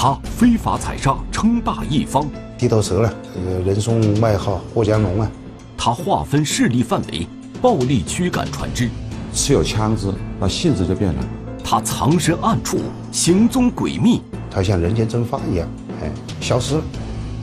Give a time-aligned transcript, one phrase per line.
[0.00, 2.24] 他非法采砂，称霸一方。
[2.56, 5.28] 地头蛇了，呃人送外号“过江龙”啊。
[5.76, 7.26] 他划分势力范围，
[7.60, 8.88] 暴力驱赶船只。
[9.34, 11.24] 持有枪支，那性质就变了。
[11.64, 12.78] 他藏身暗处，
[13.10, 14.22] 行踪诡秘。
[14.48, 15.68] 他像人间蒸发一样，
[16.00, 16.82] 哎，消失了。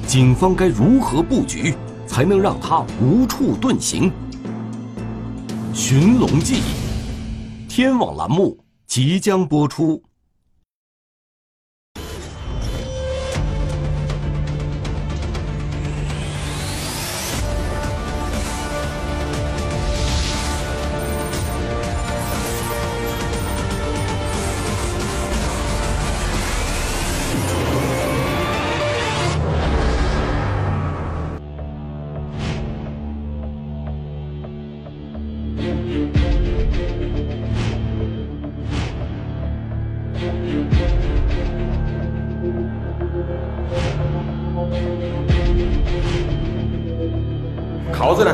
[0.07, 1.75] 警方该如何布局，
[2.07, 4.09] 才能让他无处遁形？
[5.73, 6.61] 寻龙记，
[7.67, 10.01] 天网栏目即将播出。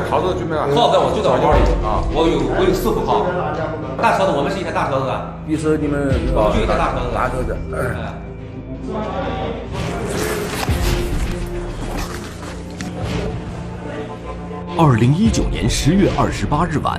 [0.08, 0.66] 铐子准备了。
[0.68, 3.26] 铐子我就在我包里啊，我有我有四副铐。
[4.00, 5.12] 大车子，我们是一台大车子。
[5.46, 7.12] 比如说你们我们就一台大车子。
[7.14, 7.56] 大车子。
[14.78, 16.98] 二零一九年十月二十八日晚，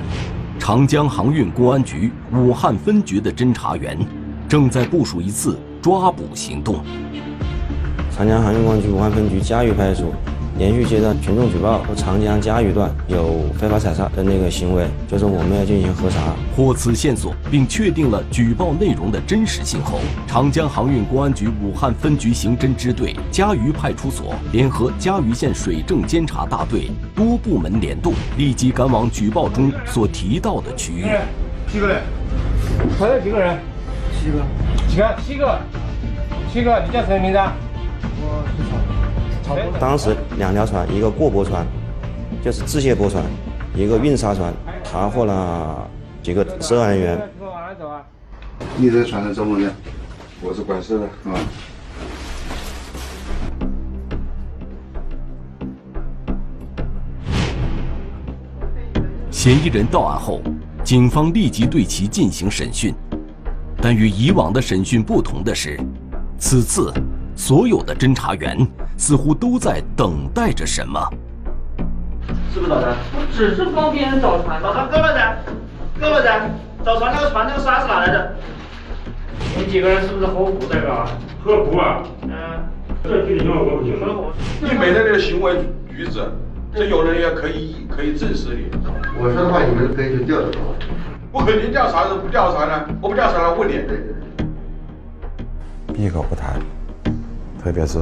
[0.58, 3.98] 长江航运公安局武汉分局的侦查员
[4.48, 6.76] 正在部署一次抓捕行动。
[8.16, 10.33] 长江航运公安局武汉分局嘉峪派出所。
[10.56, 16.32] 连续接到群众举报，说长江嘉峪段有非法采砂的那个行为，就是我们要进行核查。
[16.56, 31.06] 获此线索，并确定了举报内容的真实性后，长江航运公安局武汉分局刑侦支队嘉鱼派出所联合嘉鱼县水政监察大队多部门联动，立即赶往举报中所提到的区域。
[31.66, 32.00] 几个人？
[32.96, 33.40] 还有，几个。
[33.40, 33.58] 人？
[34.20, 34.38] 七个。
[34.86, 35.16] 几个？
[35.26, 35.60] 七个。
[36.52, 36.80] 七个。
[36.86, 37.38] 你叫什么名字？
[38.22, 38.83] 我是曹。
[39.78, 41.66] 当时两条船，一个过驳船，
[42.42, 43.22] 就是自卸驳船，
[43.74, 45.88] 一个运沙船，查获了
[46.22, 47.30] 几个涉案人员。
[48.76, 49.70] 你在船上做么的？
[50.40, 51.36] 我是管事的啊。
[59.30, 60.40] 嫌疑人到案后，
[60.82, 62.94] 警方立即对其进行审讯，
[63.82, 65.78] 但与以往的审讯不同的是，
[66.38, 66.90] 此次。
[67.36, 68.56] 所有的侦查员
[68.96, 71.00] 似乎都在等待着什么。
[72.52, 72.96] 是不是找的？
[73.14, 75.36] 我只是帮别人找船，找船够了噻，
[76.00, 76.48] 够了噻。
[76.84, 78.34] 找船那个船那个沙是哪来的？
[79.56, 81.06] 你们几个人是不是合股在这儿？
[81.42, 82.02] 合股啊？
[82.22, 82.30] 嗯。
[83.02, 84.32] 这具体情况我不清楚。
[84.62, 85.56] 你每天这个行为
[85.90, 86.22] 举止，
[86.74, 88.70] 这有人也可以可以证实你。
[89.18, 90.58] 我说的话你们可以去调查。
[91.30, 92.86] 我肯定调查，不调查呢？
[93.02, 93.80] 我不调查了，问你。
[95.92, 96.58] 闭口不谈。
[97.62, 97.98] 特别是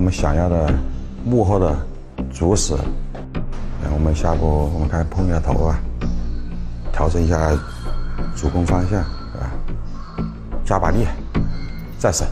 [0.00, 0.72] 我们想要的
[1.26, 1.76] 幕后的
[2.32, 2.72] 主使，
[3.92, 5.78] 我们下步我们看碰一下头啊，
[6.90, 7.52] 调整一下
[8.34, 9.52] 主攻方向，是吧？
[10.64, 11.04] 加把力，
[11.98, 12.26] 再审。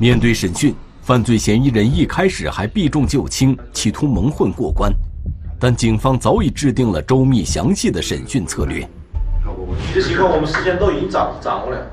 [0.00, 4.92] 面对审讯，犯罪嫌疑人一开始还避重就轻，企图蒙混过关，
[5.60, 8.84] 但警方早已制定了周密详细的审讯策略。
[9.94, 11.86] 这情况我们事先都已经掌掌握了，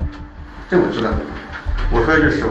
[0.68, 1.08] 这我知道。
[1.92, 2.44] 我说的是，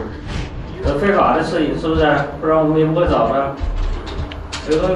[0.84, 2.06] 这非法的事情是不是？
[2.40, 3.54] 不然我们也不会找的。
[4.68, 4.88] 这个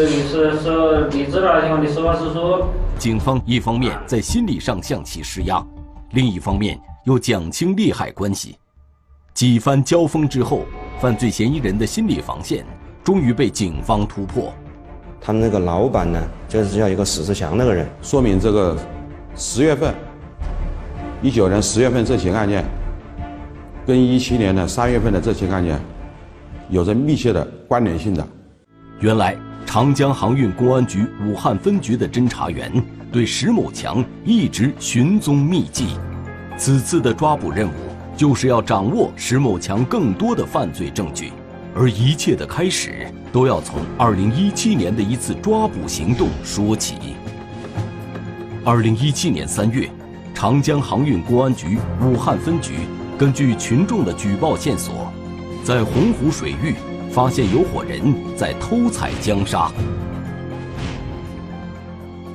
[0.00, 2.68] 律师说，你知道的情况，你实话实说。
[2.98, 5.64] 警方一方面在心理上向其施压，
[6.12, 8.56] 另一方面又讲清利害关系。
[9.32, 10.60] 几番交锋之后，
[11.00, 12.64] 犯罪嫌疑人的心理防线
[13.02, 14.52] 终于被警方突破。
[15.20, 18.76] 他们那个老板呢，就是叫一个史志强那个人，说明这个
[19.34, 19.94] 十月份，
[21.22, 22.64] 一九年十月份这起案件。
[23.86, 25.78] 跟一七年的三月份的这起案件
[26.70, 28.26] 有着密切的关联性的。
[29.00, 29.36] 原来，
[29.66, 32.72] 长江航运公安局武汉分局的侦查员
[33.12, 35.98] 对石某强一直寻踪觅迹，
[36.56, 37.72] 此次的抓捕任务
[38.16, 41.30] 就是要掌握石某强更多的犯罪证据，
[41.74, 46.94] 而一切的开始都要从二零一七年的一次抓捕行动说起。
[48.64, 49.90] 二零一七年三月，
[50.32, 52.72] 长江航运公安局武汉分局。
[53.16, 55.12] 根据群众的举报线索，
[55.62, 56.74] 在洪湖水域
[57.12, 59.70] 发现有伙人在偷采江沙。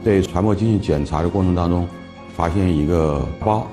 [0.02, 1.86] 对船舶进行检查的过程当中，
[2.34, 3.68] 发现一个包，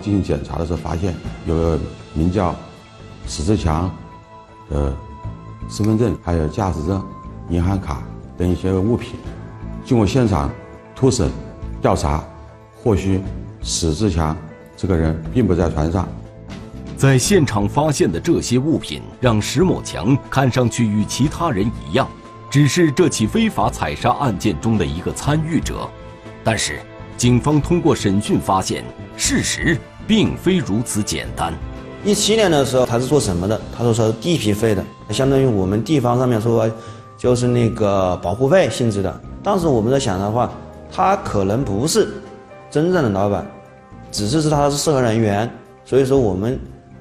[0.00, 1.12] 进行检查的时候发现
[1.46, 1.78] 有个
[2.14, 2.54] 名叫
[3.26, 3.90] 史志强
[4.70, 4.94] 的
[5.68, 7.04] 身份证、还有驾驶证、
[7.48, 8.04] 银行卡
[8.38, 9.16] 等一些物品。
[9.84, 10.48] 经过现场
[10.94, 11.28] 突审
[11.80, 12.22] 调查，
[12.84, 13.20] 获悉
[13.62, 14.36] 史志强
[14.76, 16.06] 这个人并不在船上。
[17.02, 22.08] 在现场发现的这些物品，让石某强看上去与其他人一样，
[22.48, 25.90] 只是这起非法采砂案件中的一个参与者。
[26.44, 26.78] 但是，
[27.16, 28.84] 警方通过审讯发现，
[29.16, 29.76] 事实
[30.06, 31.52] 并非如此简单。
[32.04, 33.60] 一七年的时候，他是做什么的？
[33.76, 36.70] 他说是地皮费的，相当于我们地方上面说，
[37.18, 39.20] 就是那个保护费性质的。
[39.42, 40.52] 当时我们在想的话，
[40.88, 42.14] 他可能不是
[42.70, 43.44] 真正的老板，
[44.12, 45.50] 只是是他是涉案人员，
[45.84, 46.56] 所以说我们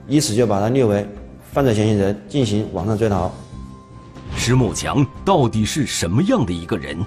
[0.07, 1.05] 以此就把他列为
[1.51, 3.31] 犯罪嫌疑人，进行网上追逃。
[4.35, 6.97] 石某强到底是什么样的一个人？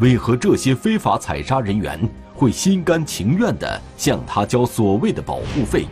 [0.00, 1.98] 为何这些非法采砂人员
[2.34, 5.86] 会心甘情愿地向他交所谓的保护费？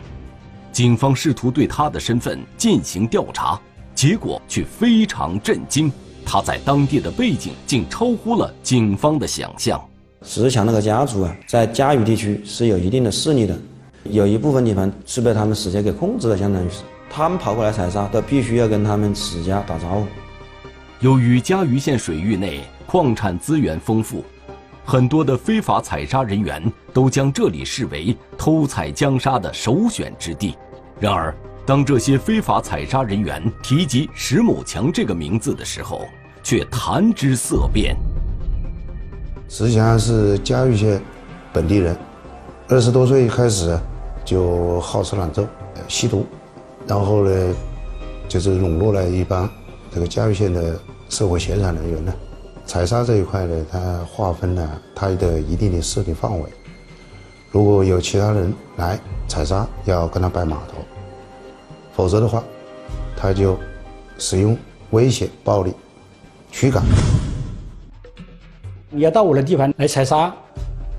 [0.71, 3.59] 警方试图对他的身份进行调查，
[3.95, 5.91] 结果却非常震惊。
[6.25, 9.79] 他在当地的背景竟超乎了警方的想象。
[10.25, 13.57] 石强那个家族啊，在嘉鱼地区是有一定的势力的，
[14.03, 20.05] 有一部分地方是被他们史家给控制的，相当于是他们跑过来采砂，都必须要跟他们史家打招呼。
[20.99, 24.23] 由于嘉鱼县水域内矿产资源丰富，
[24.85, 26.61] 很多的非法采砂人员
[26.93, 30.55] 都将这里视为偷采江沙的首选之地。
[30.99, 31.33] 然而，
[31.65, 36.05] 当这些非法采砂人员提及石某强这个名字的时候，
[36.41, 37.95] 却谈之色变。
[39.47, 41.01] 石强是嘉鱼县
[41.51, 41.95] 本地人，
[42.67, 43.77] 二十多岁开始
[44.25, 45.45] 就好吃懒做、
[45.87, 46.25] 吸毒，
[46.87, 47.55] 然后呢，
[48.27, 49.49] 就是笼络了一帮
[49.91, 50.79] 这个嘉峪县的
[51.09, 52.13] 社会闲散人员呢。
[52.65, 53.79] 采砂这一块呢，它
[54.09, 56.49] 划分了它的一定的势力范围。
[57.51, 58.97] 如果有其他人来
[59.27, 60.77] 采砂，要跟他摆码头，
[61.93, 62.41] 否则的话，
[63.15, 63.57] 他就
[64.17, 64.57] 使用
[64.91, 65.73] 威胁、暴力、
[66.51, 66.83] 驱赶。
[68.89, 70.33] 你要到我的地盘来采砂，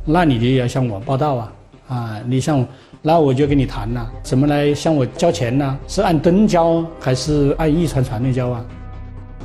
[0.05, 1.53] 那你就要向我报道啊！
[1.89, 2.67] 啊，你向，
[3.07, 5.79] 那我就跟你谈了，怎么来向我交钱呢？
[5.87, 8.65] 是按吨交还是按一船船的交啊？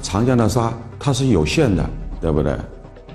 [0.02, 1.90] 长江的沙它是有限的，
[2.22, 2.56] 对不对？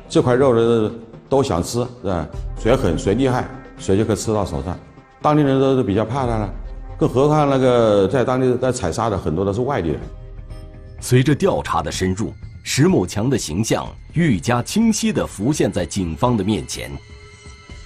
[0.07, 0.93] 这块肉的
[1.31, 2.29] 都想吃，是吧？
[2.59, 3.49] 谁狠谁厉害，
[3.79, 4.79] 谁就可以吃到手上。
[5.23, 6.55] 当地人都是比较怕他了，
[6.99, 10.01] 更何况那个在当地在采砂的很多都是外地人。
[11.01, 16.91] 随着调查的深入，石某强的形象愈加清晰地浮现在警方的面前。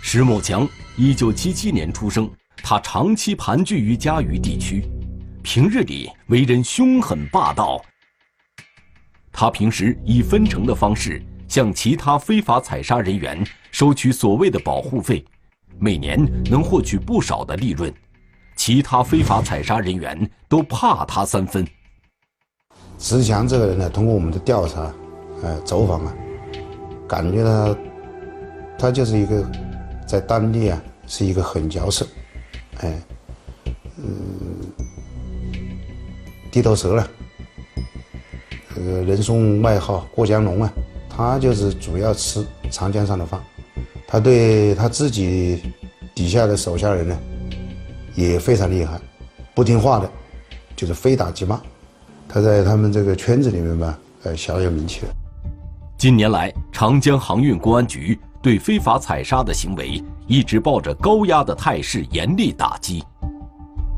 [0.01, 2.29] 石某强，一九七七年出生，
[2.71, 4.85] 他长期盘踞于嘉鱼地区，
[5.43, 7.83] 平日里为人凶狠霸道。
[9.33, 15.25] 他平时以分成的方式向其他非法采砂人员收取所谓的保护费，
[15.79, 17.91] 每年能获取不少的利润。
[18.55, 21.67] 其他非法采砂人员都怕他三分。
[22.99, 24.93] 石强这个人呢，通过我们的调查，
[25.43, 26.15] 呃，走访啊，
[27.09, 27.79] 感觉他，
[28.79, 29.51] 他就是一个
[30.07, 32.07] 在当地啊是一个狠角色，
[32.79, 33.03] 哎，
[33.97, 34.13] 嗯，
[36.51, 37.09] 地头蛇了。
[38.75, 40.73] 这个人送外号“过江龙”啊，
[41.09, 43.41] 他就是主要吃长江上的饭，
[44.07, 45.63] 他对他自己
[46.15, 47.19] 底下的手下人呢
[48.15, 49.01] 也非常厉害，
[49.55, 50.09] 不听话的，
[50.77, 51.61] 就是非打即骂。
[52.29, 55.13] 他在他们这个圈子里面吧，呃，小有名气了。
[55.97, 63.03] 近年来，长江航运公安局对非法采砂的行为一直抱着高压的态势，严厉打击。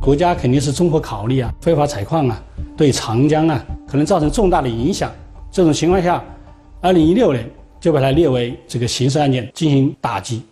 [0.01, 2.43] 国家肯定是综合考虑啊，非法采矿啊，
[2.77, 5.11] 对长江啊可能造成重大的影响。
[5.51, 6.25] 这种情况下，
[6.81, 10.43] 二零一六年就把它列为这个刑事案件进行打击。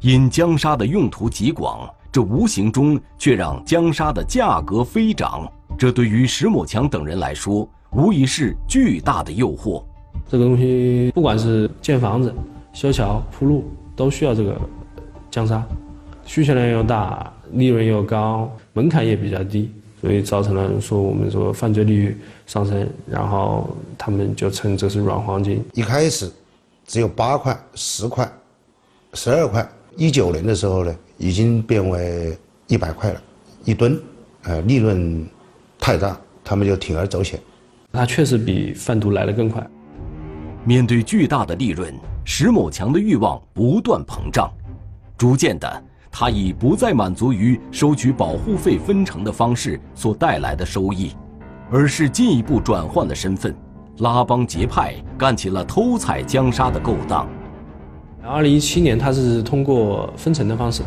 [0.00, 5.50] 因江沙的用途极广，这无形中却让江沙的价格飞涨。
[5.78, 9.82] 这对于石某强等人来说，无疑是巨大的诱惑。
[10.28, 12.34] 这个东西，不管是建房子、
[12.72, 14.60] 修桥、铺路，都需要这个
[15.30, 15.64] 江沙，
[16.24, 17.32] 需求量又大。
[17.54, 25.62] 利润又高，门槛也比较低，所以造成了说我们说犯罪率上升，然后他们就称这是软黄金。
[25.74, 26.32] 一开始
[26.86, 28.26] 只有八块、十块、
[29.12, 32.34] 十二块，一九年的时候呢，已经变为
[32.68, 33.22] 一百块了，
[33.66, 34.00] 一吨，
[34.44, 35.26] 呃，利润
[35.78, 37.38] 太大，他们就铤而走险。
[37.92, 39.62] 它确实比贩毒来得更快。
[40.64, 44.50] 面对巨大的利润，石某强的欲望不断膨胀，
[45.16, 45.82] 逐渐的。
[46.14, 51.12] 他已不再满足于收取保护费分成的方式所带来的收益，
[51.70, 53.56] 而是进一步转换了身份，
[54.00, 57.26] 拉帮结派干起了偷采江沙的勾当。
[58.22, 60.82] 二零一七年，他是通过分成的方式，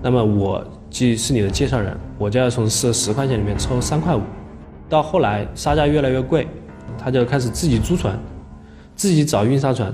[0.00, 4.22] 那么我既是你的介绍人，我就要从十十块钱里面抽三块五。
[4.88, 6.46] 到后来沙价越来越贵，
[6.96, 8.16] 他就开始自己租船，
[8.94, 9.92] 自己找运沙船，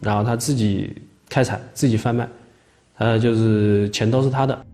[0.00, 0.94] 然后他自己
[1.28, 2.28] 开采，自己贩卖。
[2.98, 4.66] 呃，就是钱都是他的。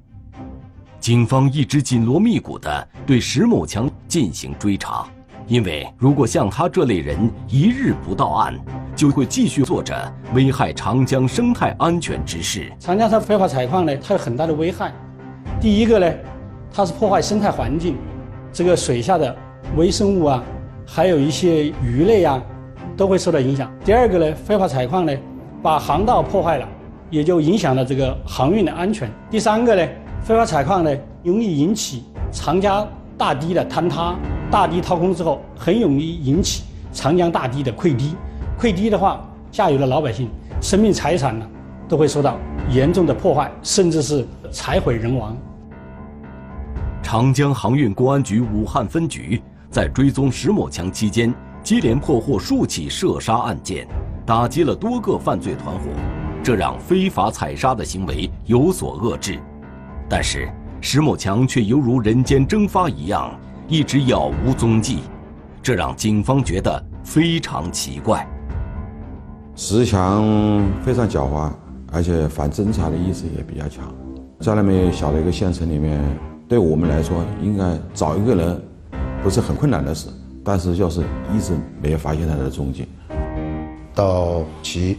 [1.01, 5.05] 警方一直紧锣密鼓地对石某强进行追查，
[5.49, 8.57] 因为如果像他这类人一日不到案，
[8.95, 12.71] 就会继续做着危害长江生态安全之事。
[12.79, 14.93] 长江它非法采矿呢，它有很大的危害。
[15.61, 16.15] 第一个呢，
[16.73, 17.97] 它是破坏生态环境，
[18.53, 19.37] 这个水下的
[19.77, 20.45] 微生物啊，
[20.87, 22.41] 还有一些鱼类啊，
[22.97, 23.71] 都会受到影响。
[23.85, 25.13] 第二个呢，非法采矿呢，
[25.63, 26.69] 把航道破坏了，
[27.11, 29.11] 也就影响了这个航运的安全。
[29.31, 29.89] 第三个呢，
[30.23, 34.15] 非法采矿呢，容易引起长江大堤的坍塌，
[34.51, 38.15] 大堤掏空之后，很容易引起长江大堤的溃堤。
[38.59, 39.21] 溃堤的话，
[39.51, 40.29] 下游的老百姓
[40.61, 41.47] 生命财产呢，
[41.89, 42.37] 都会受到
[42.71, 45.37] 严重的破坏，甚至是财毁人亡。
[47.03, 53.87] 长江航运公安局武汉分局在追踪石某强期间，接连破获数起涉杀案件，
[54.27, 55.91] 打击了多个犯罪团伙，
[56.43, 59.39] 这让非法采砂的行为有所遏制。
[60.09, 60.49] 但是
[60.81, 63.31] 石某强却犹如人间蒸发一样，
[63.69, 65.01] 一直杳无踪迹，
[65.63, 68.27] 这让警方觉得非常奇怪。
[69.55, 70.25] 石强
[70.83, 71.53] 非常狡猾，
[71.93, 73.85] 而且反侦查的意识也比较强，
[74.41, 76.03] 在那么小的一个县城里面。
[76.49, 78.63] 对我们来说，应该找一个人
[79.23, 80.09] 不是很困难的事，
[80.45, 81.01] 但是就是
[81.35, 82.87] 一直没有发现他的踪迹。
[83.95, 84.99] 到其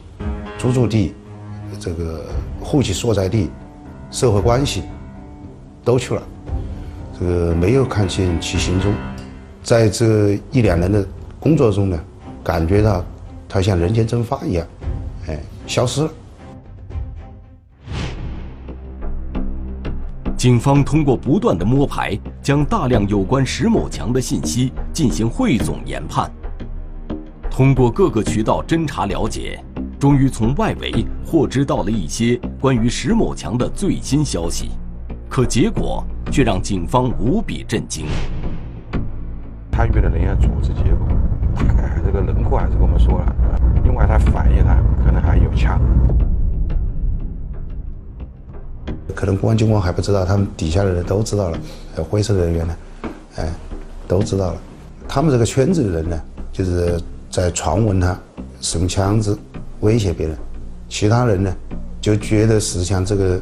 [0.58, 1.14] 租住地、
[1.80, 2.26] 这个
[2.62, 3.50] 户籍所在地、
[4.12, 4.84] 社会关系
[5.84, 6.22] 都去了，
[7.20, 8.94] 这个没有看见其行踪。
[9.64, 11.06] 在这一两年的
[11.40, 12.00] 工作中呢，
[12.44, 13.04] 感觉到
[13.50, 14.68] 他像人间蒸发一样，
[15.28, 16.12] 哎，消失了。
[20.44, 26.30] 警方通过不断的摸排，将大量有关石某强的信息进行汇总研判。
[27.50, 29.58] 通过各个渠道侦查了解，
[29.98, 34.72] 终于从外围获知到了一些关于石某强的最新消息。
[35.30, 38.06] 可结果却让警方无比震惊。
[39.72, 41.08] 参与的人员组织结构，
[41.56, 43.36] 大概这个轮廓还是跟我们说了。
[43.86, 45.80] 另外，他反映他可能还有枪。
[49.16, 51.58] 可能公安机关还不知道，他们底下的人都知道了，
[51.94, 52.76] 还有灰色人员呢，
[53.38, 53.54] 哎，
[54.08, 54.58] 都知道了。
[55.08, 58.18] 他们这个圈子的人呢，就是在传闻他
[58.62, 59.38] 使用枪支
[59.82, 60.38] 威胁别人，
[60.90, 61.56] 其他人呢
[62.02, 63.42] 就觉得石强这个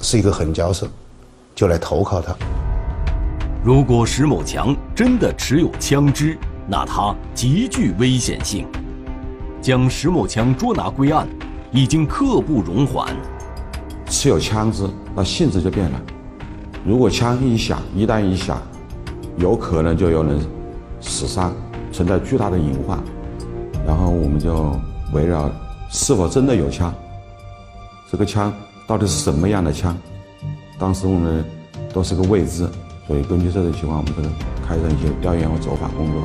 [0.00, 0.88] 是一个狠角色，
[1.54, 2.34] 就来投靠他。
[3.64, 8.66] 如果石某强真的持有枪支，那他极具危险性。
[9.60, 11.28] 将石某强捉拿归案，
[11.70, 13.14] 已经刻不容缓。
[14.20, 14.86] 持有枪支，
[15.16, 15.98] 那性质就变了。
[16.84, 18.60] 如果枪一响，一旦一响，
[19.38, 20.38] 有可能就有人
[21.00, 21.54] 死伤，
[21.90, 22.98] 存在巨大的隐患。
[23.86, 24.78] 然后我们就
[25.14, 25.50] 围绕
[25.88, 26.94] 是否真的有枪，
[28.12, 28.52] 这个枪
[28.86, 29.96] 到底是什么样的枪，
[30.78, 31.42] 当时我们
[31.94, 32.68] 都是个未知，
[33.06, 34.30] 所以根据这种情况，我们
[34.68, 36.22] 开展一些调研和走访工作。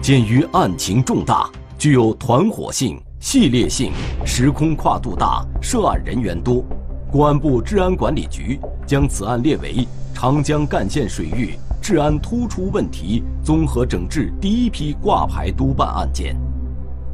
[0.00, 2.98] 鉴于案情重大，具有团伙性。
[3.20, 3.92] 系列性、
[4.24, 6.64] 时空跨度大、涉案人员多，
[7.12, 16.34] 公安部治安管理局将此案列为长江干线水域治安突出问题综合整治第一批挂牌督办案件。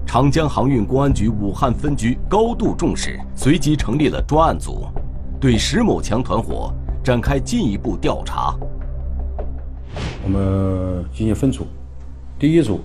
[0.07, 4.87] 长江航运公安局武汉分局高度重视，随即成立了专案组，
[5.41, 6.73] 对石某强团伙
[7.03, 8.57] 展开进一步调查。
[10.23, 11.67] 我们进行分组，
[12.39, 12.81] 第一组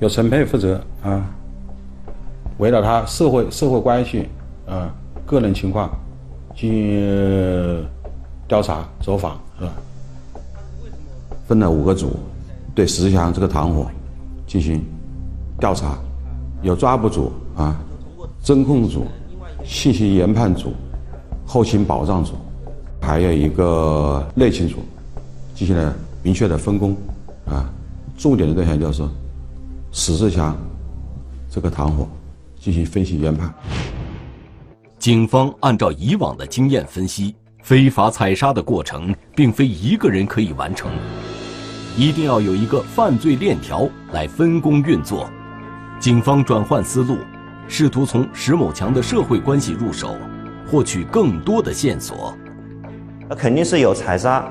[0.00, 1.34] 由陈佩负责啊。
[2.58, 4.28] 围绕他社会社会关系，
[4.66, 4.92] 啊，
[5.24, 5.90] 个人情况
[6.56, 7.86] 进行
[8.46, 9.72] 调查走访，是吧？
[11.46, 12.18] 分了五个组，
[12.74, 13.86] 对石强这个团伙
[14.46, 14.84] 进行
[15.60, 15.96] 调查，
[16.62, 17.80] 有抓捕组啊，
[18.42, 19.06] 侦控组、
[19.64, 20.72] 信息研判组、
[21.46, 22.34] 后勤保障组，
[23.00, 24.78] 还有一个内勤组，
[25.54, 26.96] 进行了明确的分工，
[27.46, 27.70] 啊，
[28.18, 29.02] 重点的对象就是
[29.92, 30.56] 史志强
[31.48, 32.06] 这个团伙。
[32.60, 33.52] 进行分析研判。
[34.98, 40.90] 警方按照以往的经验分析，非法采砂的过程并非一个人可以完成，
[41.96, 45.30] 一定要有一个犯罪链条来分工运作。
[46.00, 47.18] 警方转换思路，
[47.68, 50.16] 试图从石某强的社会关系入手，
[50.68, 52.36] 获取更多的线索。
[53.28, 54.44] 那肯定是有采砂、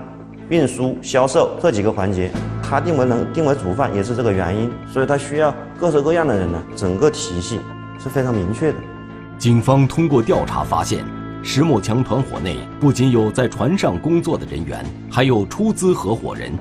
[0.50, 7.60] 运输、销售这几个环节，他定为能定为主犯也是这个原因，所以他需要各式各样的人呢，整个体系。
[8.02, 8.78] 是非常明确的。
[9.38, 11.04] 警方通过调查发现，
[11.44, 16.52] 石某强团伙内不仅有在船上工作的人员，还有出资合伙人。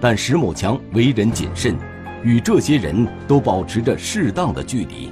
[0.00, 1.76] 但石某强为人谨慎，
[2.22, 5.10] 与这些人都保持着适当的距离。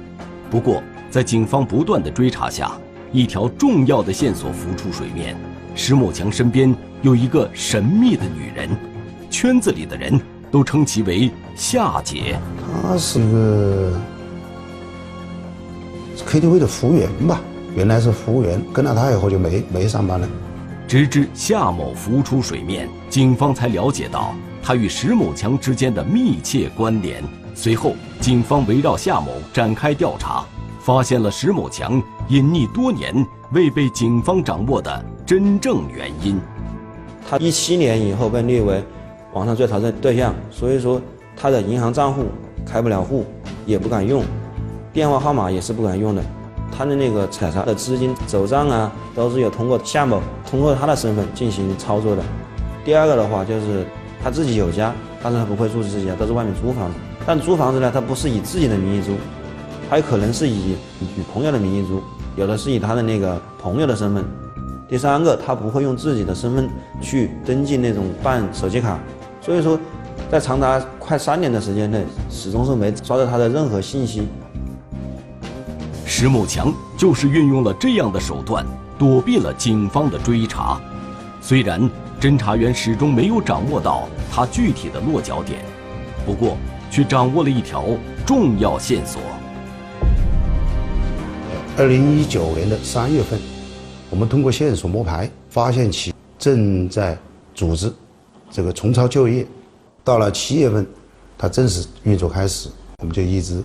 [0.51, 2.71] 不过，在警方不断的追查下，
[3.11, 5.35] 一条重要的线索浮出水面：
[5.73, 8.69] 石某强身边有一个神秘的女人，
[9.31, 10.19] 圈子里的人
[10.51, 12.37] 都称其为夏姐。
[12.83, 13.99] 她是个
[16.33, 17.39] KTV 的服务员吧，
[17.75, 20.27] 原来是服务员，跟了他以后就没没上班了。
[20.87, 27.23] 直至夏某浮出水面，警方才了解到他与石某强之间的密切关联。
[27.53, 30.43] 随后，警方围绕夏某展开调查，
[30.79, 33.13] 发现了石某强隐匿多年
[33.51, 36.41] 未被警方掌握的真正原因。
[37.29, 38.83] 他一七年以后被列为
[39.33, 40.99] 网上追逃的对象，所以说
[41.37, 42.25] 他的银行账户
[42.65, 43.23] 开不了户，
[43.67, 44.23] 也不敢用，
[44.93, 46.23] 电话号码也是不敢用的。
[46.71, 52.23] 他的那个采查的资金走账啊，都是有通过夏某通过他的身份进行操作的。
[52.85, 53.85] 第二个的话就是
[54.23, 56.95] 他自己有家，但是他不会住自己家，都是外面租房子。
[57.25, 59.11] 但租房子呢，他不是以自己的名义租，
[59.89, 62.01] 还有可能是以女朋友的名义租，
[62.35, 64.23] 有的是以他的那个朋友的身份。
[64.89, 66.69] 第三个，他不会用自己的身份
[67.01, 68.99] 去登记那种办手机卡，
[69.41, 69.79] 所以说，
[70.29, 74.27] 在长达快三年的时间内，始终是没抓到他的任何信息。
[76.15, 78.63] 石某强就是运用了这样的手段，
[78.99, 80.79] 躲避了警方的追查。
[81.41, 81.89] 虽然
[82.21, 85.65] 侦查员始终没有掌握到他具体的落脚点，
[86.23, 86.55] 不过
[86.91, 87.83] 却掌握了一条
[88.27, 89.19] 重要线索。
[91.79, 93.39] 二零一九年的三月份，
[94.11, 97.17] 我们通过线索摸排，发现其正在
[97.55, 97.91] 组织
[98.51, 99.47] 这个重操旧业。
[100.03, 100.85] 到了七月份，
[101.39, 103.63] 他正式运作开始，我们就一直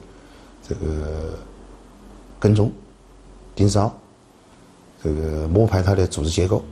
[0.66, 1.34] 这个
[2.38, 2.72] 跟踪、
[3.54, 3.92] 盯梢，
[5.02, 6.64] 这个摸排他的组织结构。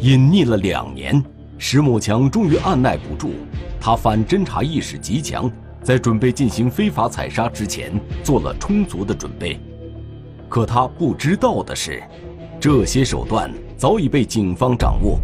[0.00, 1.22] 隐匿了两年，
[1.58, 3.32] 石某强终于按耐不住，
[3.80, 5.50] 他反侦查意识极强，
[5.82, 7.92] 在准备进行非法采砂之前
[8.22, 9.58] 做了充足的准备。
[10.48, 12.02] 可他不知道的是，
[12.58, 15.18] 这些手段早已被警方掌握。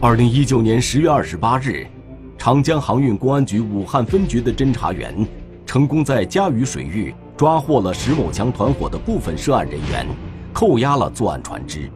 [0.00, 1.86] 二零一九年十月二十八日，
[2.36, 5.26] 长江航运公安局武汉分局的侦查员
[5.66, 10.06] 成功在嘉鱼水域抓获了石某强团伙的部分涉案人员，
[10.52, 11.90] 扣押了作案船只。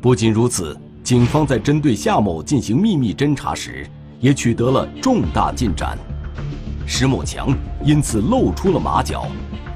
[0.00, 3.84] 不仅如此，警方在针对夏某进行秘密侦查时，
[4.20, 5.98] 也取得了重大进展。
[6.86, 7.52] 石某强
[7.84, 9.26] 因此露出了马脚，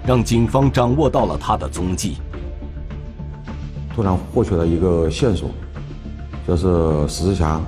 [0.07, 2.17] 让警方掌握到了他的踪迹。
[3.95, 5.51] 突然获取了一个线索。
[6.47, 7.65] 就是石志强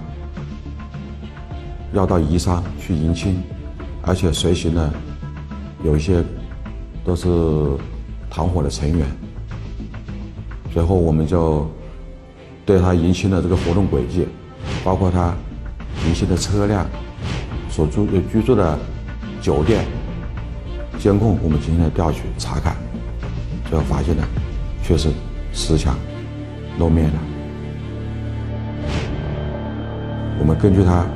[1.95, 3.43] 要到宜昌去迎亲，
[4.03, 4.93] 而且随行的
[5.87, 6.23] 有一些
[7.05, 7.29] 都是
[8.29, 9.07] 团伙的成员。
[10.73, 11.67] 随后我们就
[12.67, 14.27] 对他迎亲的这个活动轨迹，
[14.85, 15.33] 包括他
[16.05, 16.85] 迎亲的车辆、
[17.71, 18.77] 所住的居住的
[19.41, 19.85] 酒店
[20.99, 22.77] 监控，我们进行了调取查看，
[23.71, 24.25] 最后发现呢，
[24.83, 25.09] 确实
[25.53, 25.97] 石强
[26.81, 27.21] 露面了。
[30.41, 31.07] 我们根据他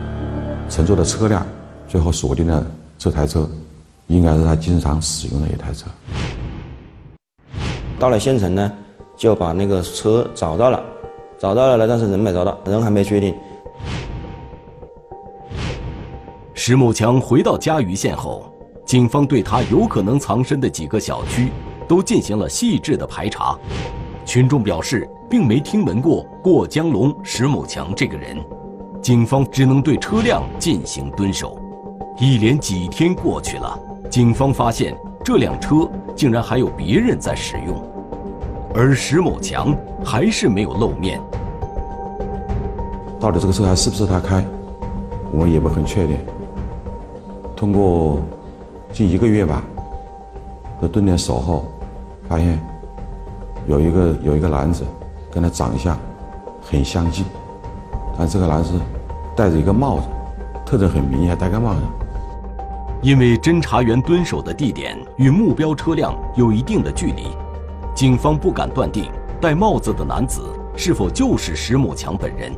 [0.68, 1.44] 乘坐的车辆，
[1.88, 2.64] 最后锁定了
[2.96, 3.48] 这台车，
[4.10, 5.86] 应该是他经常使用的一台车。
[7.96, 8.72] 到了县城呢，
[9.16, 10.82] 就把那个车找到了，
[11.38, 13.32] 找到了呢，但是人没找到，人还没确定。
[16.54, 18.52] 石某强回到嘉鱼县后，
[18.84, 21.48] 警方对他有可能藏身的几个小区
[21.86, 23.56] 都进行了细致的排查。
[24.26, 28.36] 群众表示，并没听闻过过江龙石某强这个人。
[29.00, 31.56] 警方只能对车辆进行蹲守，
[32.18, 33.78] 一连几天过去了，
[34.10, 34.92] 警方发现
[35.24, 37.80] 这辆车竟然还有别人在使用，
[38.74, 39.72] 而石某强
[40.04, 41.20] 还是没有露面。
[43.20, 44.44] 到底这个车还是不是他开，
[45.30, 46.16] 我们也不很确定。
[47.54, 48.18] 通过
[48.92, 49.62] 近一个月吧
[50.80, 51.66] 的蹲点守候，
[52.28, 52.58] 发现
[53.68, 54.84] 有一个有一个男子
[55.30, 55.96] 跟他长相
[56.60, 57.24] 很相近。
[58.18, 58.72] 但这个男子
[59.36, 60.02] 戴着一个帽子，
[60.66, 61.80] 特征很明显，戴个帽子。
[63.02, 67.28] 因为侦查员蹲守的地点与目标车辆有一定的距离，
[67.94, 69.10] 警方不敢断定
[69.40, 70.42] 戴帽子的男子
[70.76, 72.52] 是否就是石某强本人。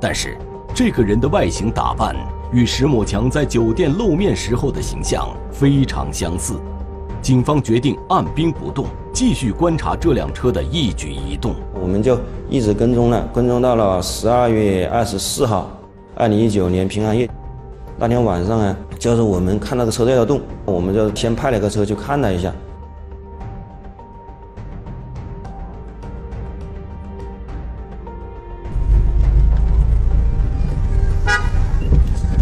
[0.00, 0.36] 但是，
[0.72, 2.14] 这个人的外形打扮
[2.52, 6.54] 与石某强在酒店露面时候的形象非常相似。
[7.20, 11.54] 警方决定按兵不动，继续观察这辆车的一举一动。
[11.80, 12.16] 我们就
[12.48, 15.68] 一直跟踪了，跟踪到了十二月二十四号，
[16.14, 17.28] 二零一九年平安夜。
[17.96, 22.52] 那天晚上呢，就是我们看那个车在动，我们就先派了个车去看了一下。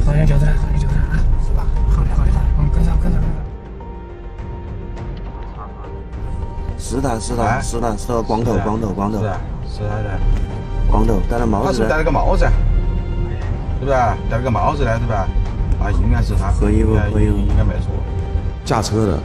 [0.04, 1.66] 好像就在，好像就在啊，是吧？
[1.90, 3.30] 好的，好的，我们跟上，跟上，跟上。
[6.78, 10.18] 十台他，是他，是他，是他，光头，光头，光头，是啊，是他的。
[10.90, 11.66] 光头，戴了帽子。
[11.66, 12.46] 他是戴了个帽子，
[13.78, 13.92] 是不是？
[14.28, 15.18] 戴了个帽子呢，是不是？
[15.82, 16.50] 啊，应该是他。
[16.50, 17.90] 合衣服，合衣服，应该没错。
[18.64, 19.18] 驾车的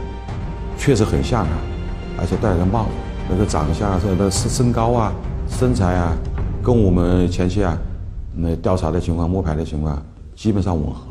[0.77, 2.89] 确实很像他，而且戴了个帽子，
[3.29, 5.13] 那个长相啊，那身身高啊，
[5.47, 6.17] 身材啊，
[6.63, 7.77] 跟我们前期啊
[8.35, 10.03] 那调查的情况、摸排的情况
[10.35, 11.01] 基本上吻合。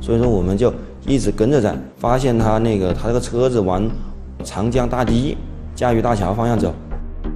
[0.00, 0.72] 所以说，我们就
[1.06, 3.86] 一直跟着在，发现他那个他这个车子往
[4.42, 5.36] 长江大堤
[5.74, 6.74] 嘉峪大桥方向走。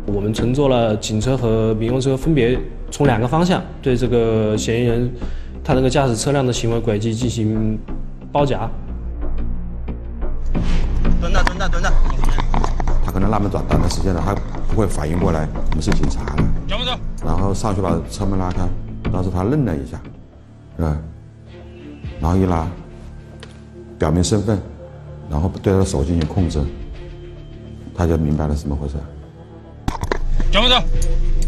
[0.07, 2.59] 我们乘坐了警车和民用车，分别
[2.90, 5.11] 从两个方向对这个嫌疑人
[5.64, 7.79] 他那个驾驶车辆的行为轨迹进行
[8.33, 8.68] 包夹。
[11.20, 11.92] 蹲着，蹲着，蹲着。
[13.05, 14.35] 他可能那么短短的时间了，他
[14.68, 16.42] 不会反应过来我们是警察的。
[16.68, 16.92] 走不走？
[17.25, 18.68] 然后上去把车门拉开，
[19.12, 20.01] 当时他愣了一下，
[20.77, 20.96] 是吧？
[22.20, 22.66] 然后一拉，
[23.98, 24.61] 表明身份，
[25.31, 26.61] 然后对他的手进行控制，
[27.94, 28.94] 他就明白了怎么回事。
[30.53, 30.75] 走不走？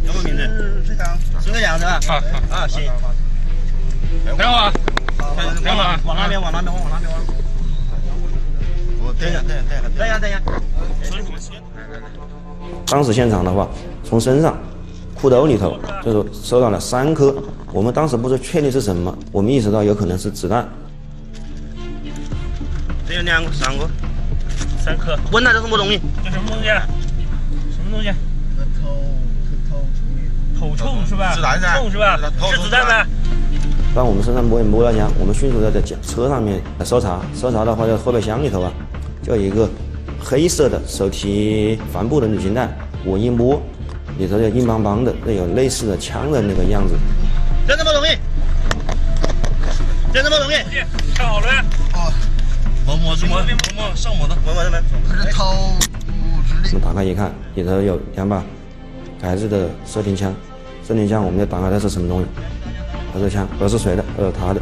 [0.06, 0.84] 叫什么名字？
[0.84, 1.98] 是这样，是这样子吧？
[2.06, 2.82] 好，好，啊，行。
[4.24, 4.72] 等会儿，
[5.62, 7.10] 等会儿，往那边，往那边，往那边。
[9.02, 10.40] 我等一下，等一下，等一下，等一下。
[12.86, 13.68] 当时现场的话，
[14.02, 14.56] 从身上、
[15.14, 17.34] 裤兜里头就是收到了三颗，
[17.72, 20.66] 我们当时不是确定是什么，我们意识到有可能是子弹。
[23.06, 23.88] 这有两个、三个、
[24.82, 25.18] 三颗。
[25.30, 26.00] 问他这什么东西？
[26.24, 26.66] 这什么东西？
[26.68, 28.10] 什么东西？
[30.58, 31.34] 头头冲是吧？
[31.34, 31.76] 子弹噻。
[31.78, 32.18] 冲是吧？
[32.50, 33.06] 是子弹吗？
[33.94, 38.72] 把我们身上摸也摸到枪，我们迅速的在车上面搜查，搜查的话，在后备箱里头啊，
[39.22, 39.70] 就有一个
[40.18, 43.62] 黑色的手提帆布的旅行袋，我一摸，
[44.18, 46.94] 里头就硬邦邦的，那有类似的枪的那个样子。
[47.68, 48.18] 这什么东西？
[50.12, 50.56] 这什么东西？
[51.14, 51.46] 巧了。
[51.94, 52.12] 哦，
[52.84, 53.36] 摸摸什么？
[53.36, 54.78] 摸摸上摸的，摸摸什么？
[55.08, 58.42] 它是头我们打开一看，里头有两把
[59.22, 60.34] 改制的射钉枪，
[60.84, 62.26] 射钉枪我们就打开它是什么东西？
[63.14, 64.04] 二手枪，我是谁的？
[64.18, 64.60] 呃，他的。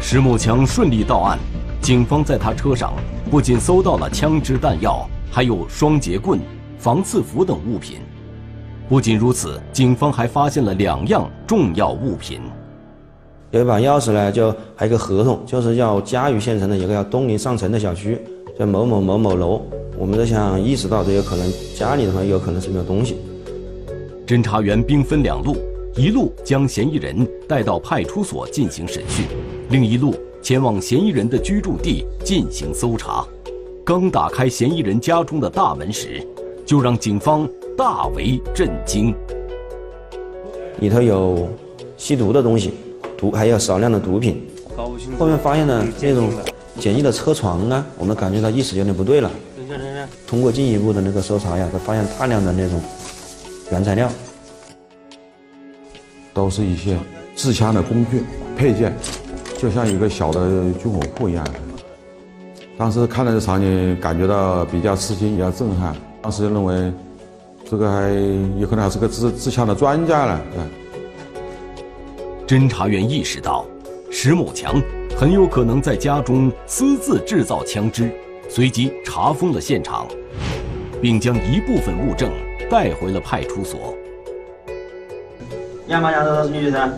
[0.00, 1.38] 石某强顺利到案，
[1.80, 2.92] 警方在他车上
[3.30, 6.40] 不仅搜到了枪支弹药，还有双节棍、
[6.76, 7.98] 防刺服等物品。
[8.88, 12.40] 不仅如此，警方还发现了两样重要物品。
[13.52, 18.18] 有一把钥匙呢，就还有个合同，就是要嘉峪县城的一个叫东林上城的小区，
[18.58, 19.62] 叫某某某某楼。
[19.96, 23.18] 我们在想意识到这有可能家里的话有可能是没有东西。
[24.26, 25.56] 侦查员兵分两路。
[25.96, 29.24] 一路将嫌疑人带到派出所进行审讯，
[29.70, 33.26] 另一路前往嫌疑人的居住地进行搜查。
[33.82, 36.22] 刚打开嫌疑人家中的大门时，
[36.66, 39.14] 就让警方大为震惊。
[40.80, 41.48] 里头有
[41.96, 42.74] 吸毒的东西，
[43.16, 44.46] 毒还有少量的毒品。
[45.18, 46.28] 后面发现了这种
[46.78, 49.30] 简易的车床啊，我们感觉到意识有点不对了。
[50.26, 52.78] 通过进一步的那个搜查呀，他发现大量的那种
[53.72, 54.12] 原材料。
[56.36, 56.98] 都是一些
[57.34, 58.22] 制枪的工具
[58.58, 58.94] 配件，
[59.56, 61.42] 就像一个小的军火库一样。
[62.76, 65.96] 当时看到这场景，感觉到比较吃惊，比较震撼。
[66.20, 66.92] 当时就认为，
[67.64, 68.10] 这个还
[68.60, 70.40] 有可能还是个制制枪的专家呢。
[72.46, 73.64] 侦查员意识到，
[74.10, 74.78] 石某强
[75.16, 78.10] 很有可能在家中私自制造枪支，
[78.46, 80.06] 随即查封了现场，
[81.00, 82.30] 并将一部分物证
[82.70, 83.96] 带回了派出所。
[85.86, 86.90] 两把枪都是女的噻，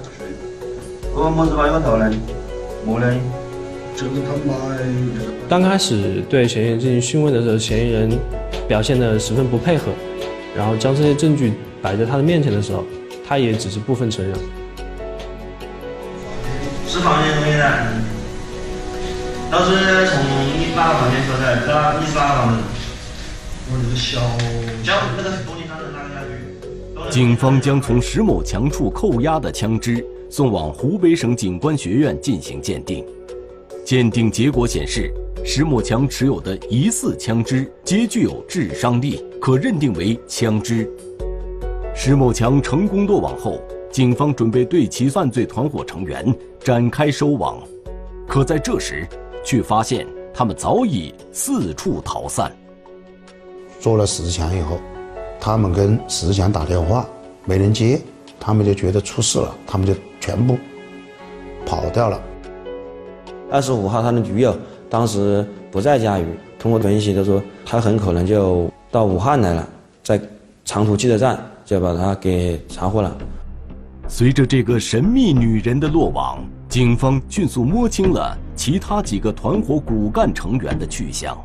[1.15, 2.11] 我么子把有头嘞，
[2.87, 3.21] 没嘞。
[5.49, 8.09] 刚开始对嫌疑人进行讯问的时候，嫌疑人
[8.67, 9.91] 表现的十分不配合，
[10.57, 12.85] 然后将这些证据摆在他的面前的时候，
[13.27, 14.35] 他也只是部分承认。
[16.87, 17.89] 是房间东西噻，
[19.51, 20.23] 都是从
[20.57, 22.59] 一八房间出来的，到一十八房的。
[23.71, 24.21] 我这个小，
[24.83, 25.58] 叫那个东西上是哪个家具？
[27.11, 33.03] 警方将从石某强处扣押的枪支送往湖北省警官学院进行鉴定。
[33.83, 35.11] 鉴定结果显示，
[35.43, 40.87] 石某强持有的疑似枪支皆具有致伤力，可认定为枪支。
[41.95, 43.59] 石某强成功落网后，
[43.91, 47.59] 警方准备对其犯罪团伙成员展开收网，
[48.29, 49.09] 可在这时，
[49.43, 52.55] 却发现他们早已四处逃散。
[53.81, 54.79] 做了十强以后。
[55.41, 57.07] 他们跟石强打电话，
[57.45, 58.01] 没人接，
[58.39, 60.59] 他们就觉得出事了，他们就全部
[61.65, 62.21] 跑掉了。
[63.51, 64.57] 二十五号，他的女友
[64.91, 66.27] 当时不在嘉峪，
[66.59, 69.69] 通过分析，就说他很可能就到武汉来了，
[70.03, 70.21] 在
[70.65, 73.17] 长途汽车站就把他给查获了。
[74.07, 81.37] 随着这个神秘女人的落网，警方迅速摸清了其他几个团伙骨干成员的去向。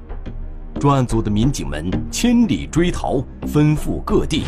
[0.84, 4.43] 专案组的民警们千里追逃，奔赴各地，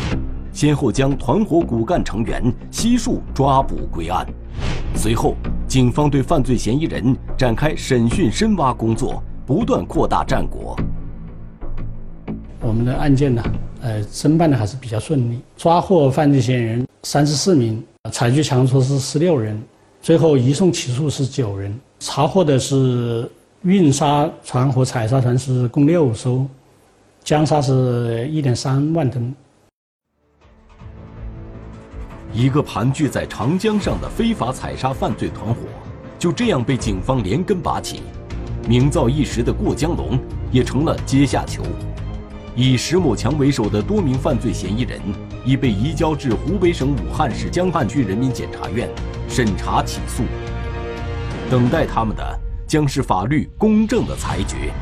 [0.52, 4.28] 先后将团伙骨干成员悉数抓捕归案。
[4.98, 5.34] 随后，
[5.66, 10.78] 警方对犯罪嫌疑人展开审讯深挖工作，不断扩大战果。
[12.60, 13.42] 我们的案件呢，
[13.80, 19.58] 呃，侦办的还是比较顺利，抓获犯罪嫌疑人三十四名，采取强措施十六人，
[20.02, 23.32] 最后移送起诉是九人，查获的是。
[23.66, 26.46] 运沙船和采砂船是共六艘，
[27.24, 29.34] 江沙是一点三万吨。
[32.32, 35.62] 一个盘踞在长江上的非法采砂犯罪团伙，
[36.20, 38.04] 就这样被警方连根拔起。
[38.70, 40.20] 名噪一时的过江龙
[40.52, 41.64] 也成了阶下囚。
[42.56, 45.02] 以石某强为首的多名犯罪嫌疑人
[45.44, 48.88] 已被移交至湖北省武汉市江汉区人民检察院
[49.28, 50.22] 审查起诉，
[51.50, 52.45] 等待他们的。
[52.68, 54.74] 将是法律公正的裁决。